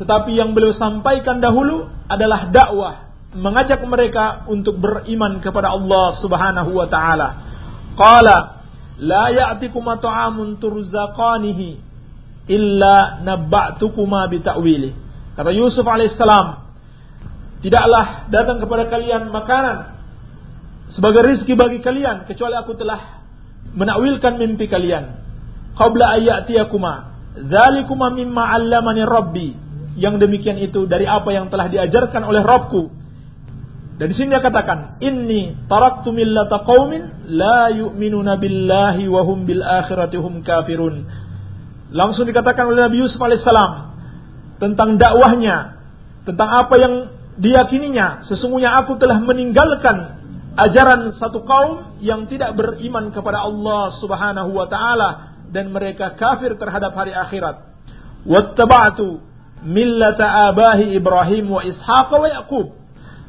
[0.00, 3.05] tetapi yang beliau sampaikan dahulu adalah dakwah
[3.36, 7.28] mengajak mereka untuk beriman kepada Allah Subhanahu wa taala.
[7.96, 8.36] Qala
[8.96, 11.68] la ya'tikuma ta'amun turzaqanihi
[12.48, 14.90] illa nabba'tukuma bita'wili.
[15.36, 16.64] Kata Yusuf alaihissalam,
[17.60, 20.00] tidaklah datang kepada kalian makanan
[20.96, 23.20] sebagai rizki bagi kalian kecuali aku telah
[23.76, 25.20] menakwilkan mimpi kalian.
[25.76, 26.92] Qabla ayyatiyakuma
[27.36, 29.48] dzalikuma mimma 'allamani rabbi.
[29.96, 33.05] Yang demikian itu dari apa yang telah diajarkan oleh Rabbku
[33.96, 39.64] dan di sini dia katakan, "Inni taraktu millata qaumin la yu'minuna billahi wa hum bil
[39.64, 41.08] akhirati hum kafirun."
[41.96, 43.72] Langsung dikatakan oleh Nabi Yusuf alaihissalam
[44.60, 45.80] tentang dakwahnya,
[46.28, 46.94] tentang apa yang
[47.40, 48.28] diyakininya.
[48.28, 50.20] Sesungguhnya aku telah meninggalkan
[50.60, 56.92] ajaran satu kaum yang tidak beriman kepada Allah Subhanahu wa taala dan mereka kafir terhadap
[56.92, 57.64] hari akhirat.
[58.28, 59.24] Wattaba'tu
[59.64, 62.85] millata abahi Ibrahim wa Ishaq wa Yaqub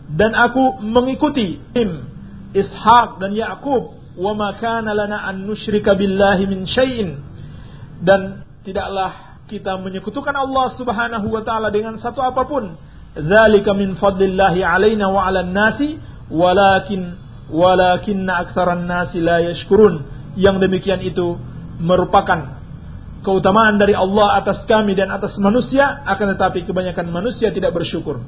[0.07, 2.07] dan aku mengikuti Im,
[2.55, 7.19] Ishak dan Yakub wa ma kana lana an nusyrika billahi min syai'in.
[7.99, 12.79] Dan tidaklah kita menyekutukan Allah Subhanahu wa taala dengan satu apa pun.
[13.17, 15.99] Dzalika min fadlillahi alaina wa 'alan nasi.
[16.31, 17.19] Walakin
[17.51, 20.07] walakinna aktsaran nasi la yashkurun.
[20.39, 21.35] Yang demikian itu
[21.83, 22.63] merupakan
[23.27, 25.99] keutamaan dari Allah atas kami dan atas manusia.
[26.07, 28.23] Akan tetapi kebanyakan manusia tidak bersyukur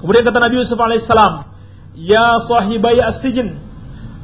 [0.00, 1.34] Kemudian kata Nabi Yusuf alaihissalam,
[2.00, 3.60] Ya sahibai as-sijin,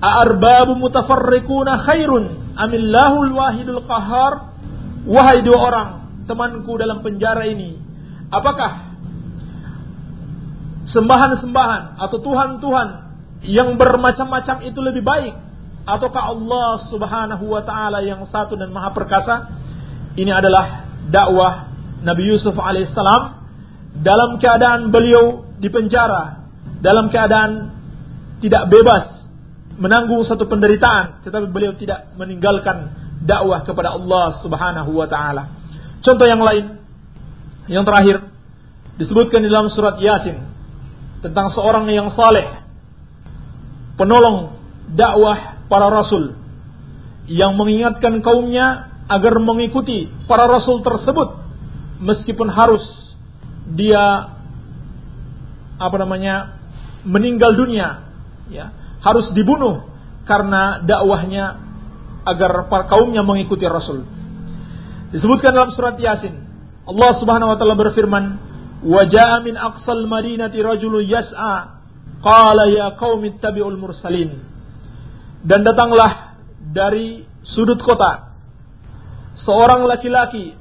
[0.01, 4.57] A'arbabu mutafarriquna khairun amillahul wahidul qahar.
[5.07, 5.89] Wahai dua orang,
[6.27, 7.79] temanku dalam penjara ini,
[8.27, 8.99] apakah
[10.91, 12.89] sembahan-sembahan atau Tuhan-Tuhan
[13.47, 15.35] yang bermacam-macam itu lebih baik
[15.87, 19.55] ataukah Allah Subhanahu wa taala yang satu dan maha perkasa?
[20.19, 21.71] Ini adalah dakwah
[22.03, 23.46] Nabi Yusuf alaihissalam
[24.01, 26.47] dalam keadaan beliau di penjara
[26.81, 27.73] dalam keadaan
[28.45, 29.17] tidak bebas
[29.77, 32.93] menanggung satu penderitaan, tetapi beliau tidak meninggalkan
[33.25, 35.53] dakwah kepada Allah Subhanahu wa taala.
[36.01, 36.81] Contoh yang lain,
[37.69, 38.25] yang terakhir
[38.97, 40.41] disebutkan di dalam surat Yasin
[41.21, 42.65] tentang seorang yang saleh,
[44.01, 44.57] penolong
[44.97, 46.37] dakwah para rasul
[47.27, 51.43] yang mengingatkan kaumnya agar mengikuti para rasul tersebut
[52.01, 52.83] meskipun harus
[53.74, 54.37] dia
[55.76, 56.57] apa namanya
[57.02, 58.07] meninggal dunia
[58.50, 58.70] ya
[59.02, 59.87] harus dibunuh
[60.26, 61.62] karena dakwahnya
[62.26, 64.02] agar para kaumnya mengikuti rasul.
[65.14, 66.46] Disebutkan dalam surat yasin
[66.87, 68.24] Allah Subhanahu wa taala berfirman
[68.83, 71.79] wa jaa min aqsal madinati rajulun yas'a.
[72.22, 74.42] Qala ya qaumi ittabi'ul mursalin.
[75.46, 78.35] Dan datanglah dari sudut kota
[79.46, 80.59] seorang laki-laki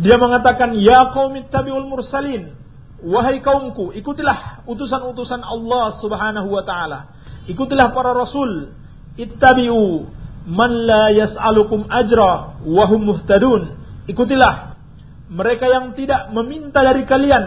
[0.00, 2.56] dia mengatakan ya kaum ittabi'ul mursalin.
[3.02, 7.12] Wahai kaumku ikutilah utusan-utusan Allah Subhanahu wa taala.
[7.50, 8.72] Ikutilah para rasul.
[9.18, 10.08] Ittabi'u
[10.48, 13.76] man la yas'alukum ajra wa hum muhtadun.
[14.08, 14.80] Ikutilah
[15.28, 17.44] mereka yang tidak meminta dari kalian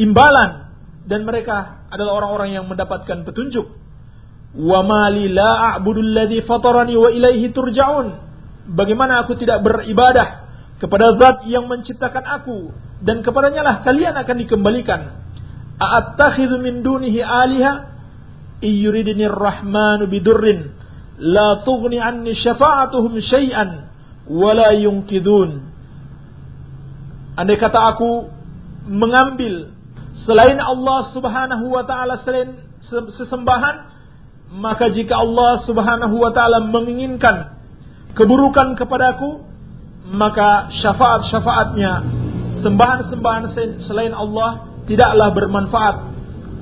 [0.00, 0.70] imbalan
[1.04, 3.68] dan mereka adalah orang-orang yang mendapatkan petunjuk.
[4.56, 8.08] Wa mali la a'budu alladhi fatarani wa ilaihi turja'un.
[8.72, 10.47] Bagaimana aku tidak beribadah
[10.78, 12.70] kepada zat yang menciptakan aku
[13.02, 15.00] dan kepadanya lah kalian akan dikembalikan.
[15.78, 17.98] A'attakhidhu min dunihi aliha?
[18.58, 20.74] Iyuridini rahmanu bidurrin.
[21.18, 23.86] La tughni anni syafa'atuhum syai'an
[24.26, 24.74] wa la
[27.38, 28.26] andai kata aku
[28.90, 29.70] mengambil
[30.26, 32.58] selain Allah Subhanahu wa taala selain
[33.14, 33.86] sesembahan
[34.58, 37.54] maka jika Allah Subhanahu wa taala menginginkan
[38.18, 39.46] keburukan kepadaku
[40.08, 41.92] maka syafaat-syafaatnya
[42.64, 43.44] sembahan-sembahan
[43.84, 45.96] selain Allah tidaklah bermanfaat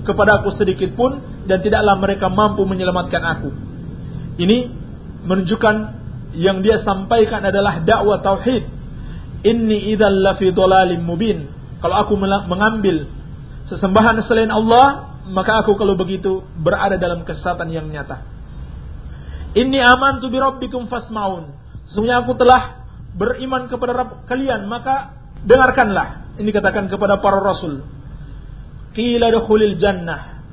[0.03, 3.51] kepadaku sedikit pun dan tidaklah mereka mampu menyelamatkan aku.
[4.37, 4.59] Ini
[5.25, 5.77] menunjukkan
[6.37, 8.67] yang dia sampaikan adalah dakwah tauhid.
[9.47, 11.47] Inni idzal lafi dhalalim mubin.
[11.79, 13.07] Kalau aku mengambil
[13.71, 18.27] sesembahan selain Allah, maka aku kalau begitu berada dalam kesesatan yang nyata.
[19.57, 21.55] Ini aman tu bi rabbikum fasmaun.
[21.89, 22.86] Sesungguhnya aku telah
[23.17, 26.37] beriman kepada Rabb kalian, maka dengarkanlah.
[26.37, 27.81] Ini katakan kepada para rasul.
[28.93, 30.45] Qila dukhulil jannah.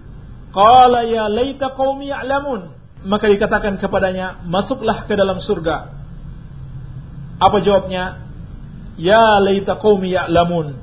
[0.55, 2.71] Qala ya laita qaumi ya'lamun.
[3.03, 5.91] Maka dikatakan kepadanya, masuklah ke dalam surga.
[7.43, 8.23] Apa jawabnya?
[8.95, 10.79] Ya laita qaumi ya'lamun.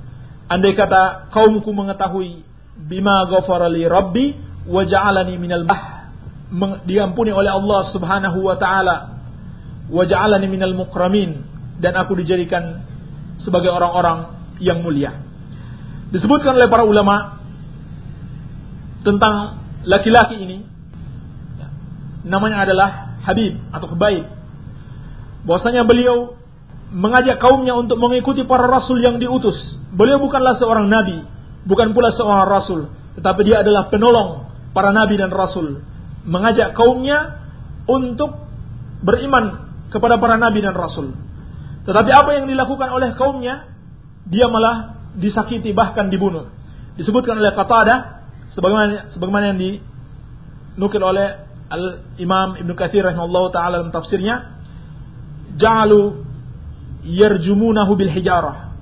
[0.52, 2.44] Andai kata kaumku mengetahui
[2.76, 4.36] bima ghafara li rabbi
[4.68, 6.12] wa ja'alani minal bah
[6.84, 8.96] diampuni oleh Allah Subhanahu wa taala
[9.86, 11.49] wa ja'alani minal mukramin
[11.80, 12.84] dan aku dijadikan
[13.40, 15.16] sebagai orang-orang yang mulia.
[16.12, 17.40] Disebutkan oleh para ulama
[19.00, 20.58] tentang laki-laki ini
[22.28, 24.24] namanya adalah Habib atau Khabaib.
[25.48, 26.36] Bahwasanya beliau
[26.92, 29.56] mengajak kaumnya untuk mengikuti para rasul yang diutus.
[29.94, 31.24] Beliau bukanlah seorang nabi,
[31.64, 35.80] bukan pula seorang rasul, tetapi dia adalah penolong para nabi dan rasul,
[36.26, 37.40] mengajak kaumnya
[37.88, 38.36] untuk
[39.00, 41.14] beriman kepada para nabi dan rasul.
[41.84, 43.70] Tetapi apa yang dilakukan oleh kaumnya,
[44.28, 46.52] dia malah disakiti bahkan dibunuh.
[47.00, 47.98] Disebutkan oleh Qatadah
[48.52, 54.60] sebagaimana sebagaimana yang dinukil oleh Al Imam Ibnu Katsir rahimahullah taala dalam tafsirnya,
[55.56, 56.26] ja'alu
[57.06, 58.74] yarjumunahu bil hijarah.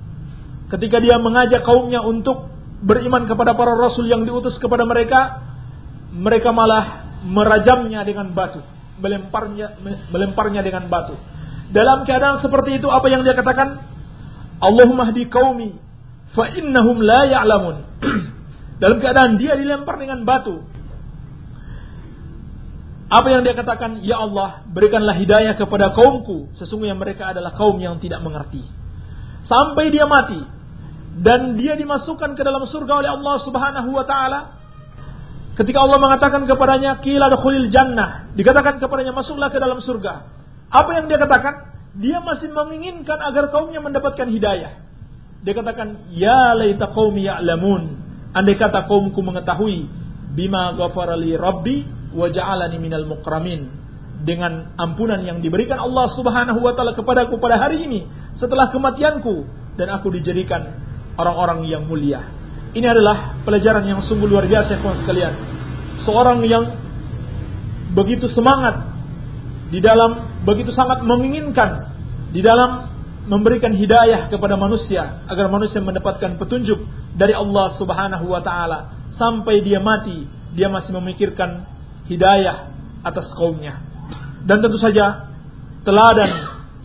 [0.69, 2.49] Ketika dia mengajak kaumnya untuk
[2.81, 5.41] beriman kepada para rasul yang diutus kepada mereka,
[6.13, 8.61] mereka malah merajamnya dengan batu,
[9.01, 9.77] melemparnya
[10.09, 11.17] melemparnya dengan batu.
[11.69, 13.85] Dalam keadaan seperti itu apa yang dia katakan?
[14.59, 15.77] Allahumma hdi qaumi
[16.33, 17.75] fa innahum la ya'lamun.
[18.81, 20.65] Dalam keadaan dia dilempar dengan batu.
[23.09, 24.05] Apa yang dia katakan?
[24.05, 26.53] Ya Allah, berikanlah hidayah kepada kaumku.
[26.61, 28.61] Sesungguhnya mereka adalah kaum yang tidak mengerti.
[29.49, 30.37] Sampai dia mati,
[31.19, 34.61] dan dia dimasukkan ke dalam surga oleh Allah Subhanahu wa taala.
[35.57, 40.38] Ketika Allah mengatakan kepadanya, "Qila dukhulil jannah." Dikatakan kepadanya, "Masuklah ke dalam surga."
[40.69, 41.69] Apa yang dia katakan?
[41.97, 44.77] Dia masih menginginkan agar kaumnya mendapatkan hidayah.
[45.41, 47.97] Dia katakan, "Ya laita qaumi ya'lamun."
[48.37, 49.89] Andai kata kaumku mengetahui
[50.37, 51.81] bima ghafara li rabbi
[52.13, 53.65] wa ja'alani minal mukramin
[54.21, 58.05] dengan ampunan yang diberikan Allah Subhanahu wa taala kepadaku pada hari ini
[58.37, 59.47] setelah kematianku
[59.79, 60.77] dan aku dijadikan
[61.17, 62.21] orang-orang yang mulia.
[62.69, 65.33] Ini adalah pelajaran yang sungguh luar biasa kawan sekalian.
[66.05, 66.69] Seorang yang
[67.97, 68.98] begitu semangat
[69.69, 71.93] di dalam begitu sangat menginginkan
[72.33, 72.89] di dalam
[73.29, 76.81] memberikan hidayah kepada manusia agar manusia mendapatkan petunjuk
[77.13, 81.65] dari Allah Subhanahu wa taala sampai dia mati dia masih memikirkan
[82.09, 82.73] hidayah
[83.05, 83.77] atas kaumnya.
[84.43, 85.29] Dan tentu saja
[85.85, 86.31] teladan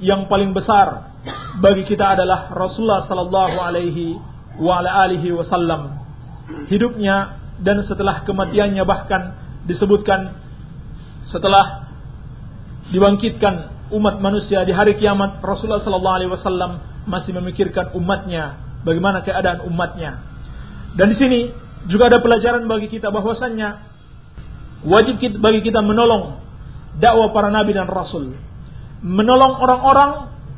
[0.05, 1.17] yang paling besar
[1.65, 4.21] bagi kita adalah Rasulullah sallallahu alaihi
[4.61, 6.03] wa ala alihi wasallam.
[6.69, 10.37] Hidupnya dan setelah kematiannya bahkan disebutkan
[11.25, 11.84] setelah
[12.93, 16.71] dibangkitkan umat manusia di hari kiamat Rasulullah sallallahu alaihi wasallam
[17.05, 20.25] masih memikirkan umatnya, bagaimana keadaan umatnya.
[20.97, 21.41] Dan di sini
[21.87, 23.93] juga ada pelajaran bagi kita bahwasannya
[24.85, 26.41] wajib bagi kita menolong
[27.01, 28.37] dakwah para nabi dan rasul.
[29.05, 30.11] Menolong orang-orang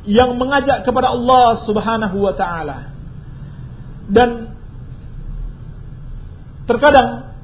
[0.07, 2.95] yang mengajak kepada Allah Subhanahu wa taala.
[4.07, 4.55] Dan
[6.63, 7.35] terkadang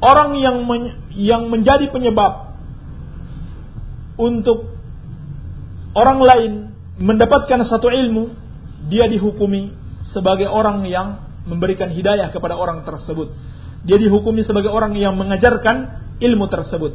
[0.00, 0.82] orang yang men,
[1.12, 2.51] yang menjadi penyebab
[4.20, 4.76] untuk
[5.96, 6.52] orang lain
[7.00, 8.32] mendapatkan satu ilmu,
[8.88, 9.72] dia dihukumi
[10.12, 13.32] sebagai orang yang memberikan hidayah kepada orang tersebut.
[13.82, 16.92] Dia dihukumi sebagai orang yang mengajarkan ilmu tersebut.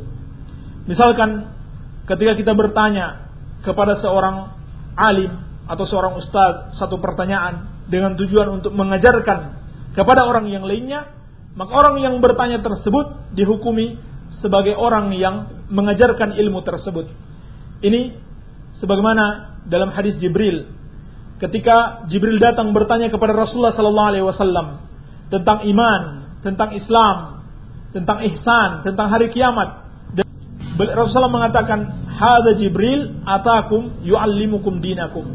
[0.87, 1.51] Misalkan
[2.07, 3.27] ketika kita bertanya
[3.65, 4.55] kepada seorang
[4.95, 5.35] alim
[5.67, 9.59] atau seorang ustaz satu pertanyaan dengan tujuan untuk mengajarkan
[9.91, 11.11] kepada orang yang lainnya,
[11.59, 13.99] maka orang yang bertanya tersebut dihukumi
[14.39, 17.11] sebagai orang yang mengajarkan ilmu tersebut.
[17.83, 18.17] Ini
[18.79, 20.71] sebagaimana dalam hadis Jibril
[21.37, 24.67] ketika Jibril datang bertanya kepada Rasulullah sallallahu alaihi wasallam
[25.29, 26.01] tentang iman,
[26.41, 27.45] tentang Islam,
[27.93, 29.85] tentang ihsan, tentang hari kiamat.
[30.77, 35.25] Rasulullah mengatakan, "Hadza Jibril atakum yuallimukum dinakum."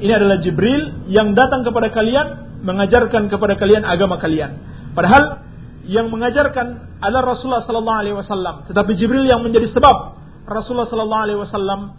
[0.00, 4.60] Ini adalah Jibril yang datang kepada kalian mengajarkan kepada kalian agama kalian.
[4.92, 5.40] Padahal
[5.90, 11.40] yang mengajarkan adalah Rasulullah sallallahu alaihi wasallam, tetapi Jibril yang menjadi sebab Rasulullah sallallahu alaihi
[11.42, 11.98] wasallam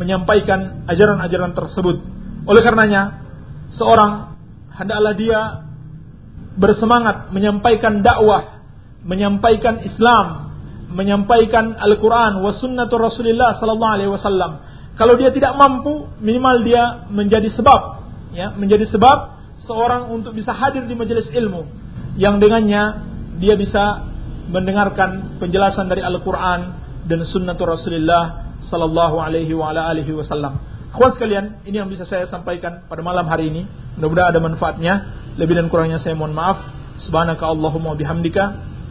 [0.00, 2.00] menyampaikan ajaran-ajaran tersebut.
[2.48, 3.20] Oleh karenanya,
[3.76, 4.40] seorang
[4.72, 5.40] hendaklah dia
[6.56, 8.64] bersemangat menyampaikan dakwah,
[9.04, 10.56] menyampaikan Islam,
[10.88, 14.64] menyampaikan Al-Quran, wa Rasulullah sallallahu alaihi wasallam.
[14.96, 18.00] Kalau dia tidak mampu, minimal dia menjadi sebab,
[18.32, 19.36] ya, menjadi sebab
[19.68, 21.83] seorang untuk bisa hadir di majelis ilmu
[22.14, 22.82] yang dengannya
[23.42, 24.06] dia bisa
[24.50, 26.60] mendengarkan penjelasan dari Al-Quran
[27.04, 29.52] dan sunnatu Rasulullah sallallahu alaihi
[30.14, 30.60] wasallam.
[30.94, 33.66] Kawan sekalian, ini yang bisa saya sampaikan pada malam hari ini.
[33.98, 34.94] Mudah-mudahan ada manfaatnya.
[35.34, 36.62] Lebih dan kurangnya saya mohon maaf.
[37.02, 38.42] Subhanaka Allahumma bihamdika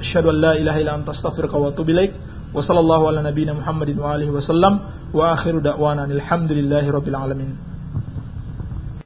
[0.03, 2.11] asyhadu an la ilaha illa anta astaghfiruka wa atubu ilaik.
[2.51, 4.74] Wa sallallahu ala nabiyyina Muhammadin wa alihi wasallam
[5.15, 7.72] wa akhiru da'wana alhamdulillahi rabbil alamin.